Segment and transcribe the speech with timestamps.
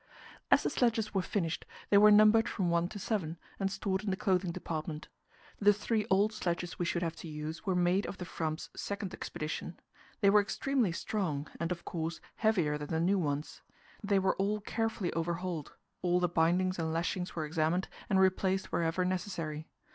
[0.49, 4.09] As the sledges were finished, they were numbered from one to seven, and stored in
[4.09, 5.09] the clothing department.
[5.59, 9.13] The three old sledges we should have to use were made for the Fram's second
[9.13, 9.79] expedition.
[10.19, 13.61] They were extremely strong, and, of course, heavier than the new ones.
[14.03, 19.05] They were all carefully overhauled; all the bindings and lashings were examined, and replaced wherever
[19.05, 19.67] necessary.